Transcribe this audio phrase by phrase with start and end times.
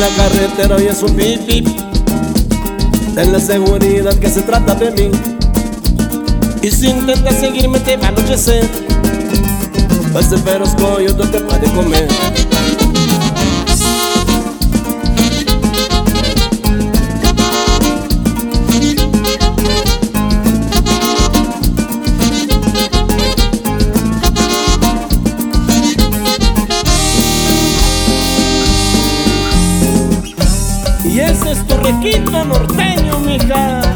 [0.00, 1.68] la carretera y es un pip pip
[3.14, 5.10] Ten la seguridad que se trata de mí.
[6.62, 8.66] Y si intentas seguirme te va a anochecer.
[10.12, 12.08] Pues el feroz coyote te puede comer
[31.12, 33.91] Y ese es tu requito norteño, mija.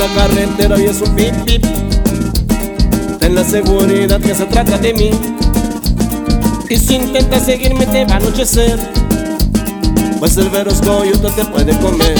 [0.00, 1.62] La carretera y es un pip pip.
[3.18, 5.10] Ten la seguridad que se trata de mí.
[6.70, 8.78] Y si intentas seguirme te va a anochecer.
[10.18, 12.19] Pues el veros coyote te puede comer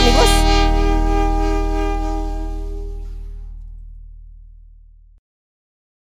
[0.00, 0.49] amigos.